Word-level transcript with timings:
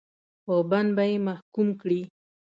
په 0.45 0.53
بند 0.69 0.89
به 0.95 1.03
یې 1.09 1.17
محکوم 1.27 1.67
کړي. 1.81 2.01